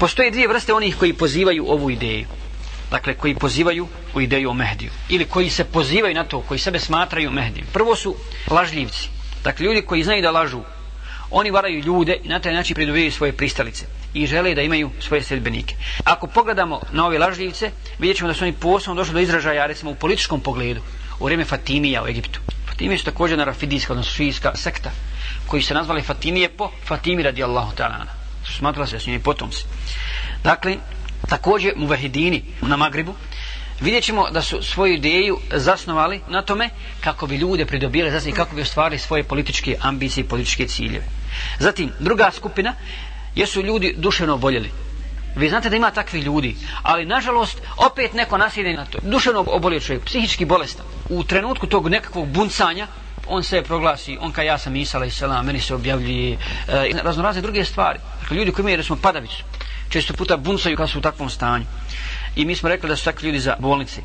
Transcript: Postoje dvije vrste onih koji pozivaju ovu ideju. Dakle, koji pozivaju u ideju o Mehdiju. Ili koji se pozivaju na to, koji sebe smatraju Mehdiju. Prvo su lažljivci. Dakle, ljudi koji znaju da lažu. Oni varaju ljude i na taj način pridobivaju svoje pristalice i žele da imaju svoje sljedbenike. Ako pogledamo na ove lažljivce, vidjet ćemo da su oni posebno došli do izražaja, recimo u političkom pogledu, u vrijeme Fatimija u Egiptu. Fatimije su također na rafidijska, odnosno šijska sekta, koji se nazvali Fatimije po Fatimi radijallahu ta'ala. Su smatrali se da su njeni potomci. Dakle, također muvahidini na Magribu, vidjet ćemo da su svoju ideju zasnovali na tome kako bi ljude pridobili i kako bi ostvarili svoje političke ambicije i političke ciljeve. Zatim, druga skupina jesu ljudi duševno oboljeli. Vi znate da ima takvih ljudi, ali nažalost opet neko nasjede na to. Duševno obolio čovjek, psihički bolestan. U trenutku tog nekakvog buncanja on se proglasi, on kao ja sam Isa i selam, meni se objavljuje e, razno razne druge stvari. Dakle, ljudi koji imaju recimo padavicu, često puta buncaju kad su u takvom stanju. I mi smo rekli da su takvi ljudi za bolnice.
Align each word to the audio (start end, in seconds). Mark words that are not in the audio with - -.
Postoje 0.00 0.30
dvije 0.30 0.48
vrste 0.48 0.74
onih 0.74 0.96
koji 0.96 1.12
pozivaju 1.12 1.66
ovu 1.68 1.90
ideju. 1.90 2.26
Dakle, 2.90 3.14
koji 3.14 3.34
pozivaju 3.34 3.88
u 4.14 4.20
ideju 4.20 4.50
o 4.50 4.54
Mehdiju. 4.54 4.90
Ili 5.08 5.24
koji 5.24 5.50
se 5.50 5.64
pozivaju 5.64 6.14
na 6.14 6.24
to, 6.24 6.40
koji 6.40 6.58
sebe 6.58 6.78
smatraju 6.78 7.30
Mehdiju. 7.30 7.64
Prvo 7.72 7.96
su 7.96 8.14
lažljivci. 8.50 9.08
Dakle, 9.44 9.66
ljudi 9.66 9.82
koji 9.82 10.02
znaju 10.02 10.22
da 10.22 10.30
lažu. 10.30 10.60
Oni 11.30 11.50
varaju 11.50 11.80
ljude 11.80 12.16
i 12.24 12.28
na 12.28 12.40
taj 12.40 12.54
način 12.54 12.74
pridobivaju 12.74 13.12
svoje 13.12 13.32
pristalice 13.32 13.86
i 14.14 14.26
žele 14.26 14.54
da 14.54 14.62
imaju 14.62 14.90
svoje 15.00 15.22
sljedbenike. 15.22 15.74
Ako 16.04 16.26
pogledamo 16.26 16.80
na 16.92 17.06
ove 17.06 17.18
lažljivce, 17.18 17.70
vidjet 17.98 18.16
ćemo 18.16 18.28
da 18.28 18.34
su 18.34 18.44
oni 18.44 18.52
posebno 18.52 18.94
došli 18.94 19.14
do 19.14 19.20
izražaja, 19.20 19.66
recimo 19.66 19.90
u 19.90 19.94
političkom 19.94 20.40
pogledu, 20.40 20.80
u 21.20 21.24
vrijeme 21.24 21.44
Fatimija 21.44 22.02
u 22.02 22.08
Egiptu. 22.08 22.40
Fatimije 22.68 22.98
su 22.98 23.04
također 23.04 23.38
na 23.38 23.44
rafidijska, 23.44 23.92
odnosno 23.92 24.12
šijska 24.12 24.56
sekta, 24.56 24.90
koji 25.46 25.62
se 25.62 25.74
nazvali 25.74 26.02
Fatimije 26.02 26.48
po 26.48 26.70
Fatimi 26.86 27.22
radijallahu 27.22 27.76
ta'ala. 27.76 28.19
Su 28.44 28.52
smatrali 28.52 28.88
se 28.88 28.96
da 28.96 29.00
su 29.00 29.10
njeni 29.10 29.22
potomci. 29.22 29.64
Dakle, 30.44 30.76
također 31.28 31.72
muvahidini 31.76 32.42
na 32.60 32.76
Magribu, 32.76 33.14
vidjet 33.80 34.04
ćemo 34.04 34.30
da 34.30 34.42
su 34.42 34.62
svoju 34.62 34.94
ideju 34.94 35.38
zasnovali 35.52 36.20
na 36.28 36.42
tome 36.42 36.70
kako 37.00 37.26
bi 37.26 37.36
ljude 37.36 37.66
pridobili 37.66 38.10
i 38.26 38.32
kako 38.32 38.56
bi 38.56 38.62
ostvarili 38.62 38.98
svoje 38.98 39.24
političke 39.24 39.76
ambicije 39.80 40.24
i 40.24 40.28
političke 40.28 40.66
ciljeve. 40.66 41.04
Zatim, 41.58 41.92
druga 42.00 42.30
skupina 42.30 42.74
jesu 43.34 43.62
ljudi 43.62 43.94
duševno 43.98 44.34
oboljeli. 44.34 44.70
Vi 45.36 45.48
znate 45.48 45.70
da 45.70 45.76
ima 45.76 45.90
takvih 45.90 46.24
ljudi, 46.24 46.56
ali 46.82 47.06
nažalost 47.06 47.58
opet 47.76 48.12
neko 48.14 48.38
nasjede 48.38 48.72
na 48.72 48.84
to. 48.84 48.98
Duševno 49.02 49.44
obolio 49.46 49.80
čovjek, 49.80 50.04
psihički 50.04 50.44
bolestan. 50.44 50.86
U 51.08 51.24
trenutku 51.24 51.66
tog 51.66 51.88
nekakvog 51.88 52.28
buncanja 52.28 52.86
on 53.26 53.42
se 53.42 53.62
proglasi, 53.62 54.18
on 54.20 54.32
kao 54.32 54.44
ja 54.44 54.58
sam 54.58 54.76
Isa 54.76 55.04
i 55.04 55.10
selam, 55.10 55.46
meni 55.46 55.60
se 55.60 55.74
objavljuje 55.74 56.32
e, 56.32 56.90
razno 57.02 57.22
razne 57.22 57.42
druge 57.42 57.64
stvari. 57.64 57.98
Dakle, 58.20 58.36
ljudi 58.36 58.52
koji 58.52 58.62
imaju 58.62 58.76
recimo 58.76 58.98
padavicu, 59.02 59.44
često 59.88 60.14
puta 60.14 60.36
buncaju 60.36 60.76
kad 60.76 60.90
su 60.90 60.98
u 60.98 61.02
takvom 61.02 61.30
stanju. 61.30 61.64
I 62.36 62.44
mi 62.44 62.56
smo 62.56 62.68
rekli 62.68 62.88
da 62.88 62.96
su 62.96 63.04
takvi 63.04 63.26
ljudi 63.26 63.40
za 63.40 63.56
bolnice. 63.58 64.00